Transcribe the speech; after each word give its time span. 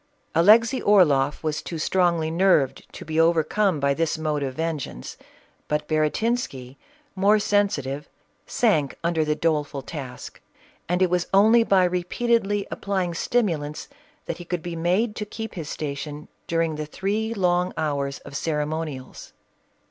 Alexey 0.33 0.81
Orloff 0.81 1.43
was 1.43 1.61
too 1.61 1.77
strongly 1.77 2.31
nerved 2.31 2.91
to 2.91 3.05
be 3.05 3.19
overcome 3.19 3.79
by 3.79 3.93
this 3.93 4.17
mode 4.17 4.41
of 4.41 4.55
vengeance; 4.55 5.15
but 5.67 5.87
Baratinsky, 5.87 6.79
more 7.15 7.37
sensitive, 7.37 8.09
sank 8.47 8.97
under 9.03 9.23
the 9.23 9.35
doleful 9.35 9.83
task, 9.83 10.41
and 10.89 11.03
it 11.03 11.11
was 11.11 11.27
only 11.35 11.63
by 11.63 11.83
repeatedly 11.83 12.65
applying 12.71 13.11
stimu 13.13 13.59
lants, 13.59 13.89
that 14.25 14.37
he 14.39 14.43
could 14.43 14.63
be 14.63 14.75
made 14.75 15.15
to 15.17 15.23
keep 15.23 15.53
his 15.53 15.69
station 15.69 16.27
during 16.47 16.77
the 16.77 16.87
three 16.87 17.35
long 17.35 17.71
hours 17.77 18.17
of 18.21 18.35
ceremonials. 18.35 19.33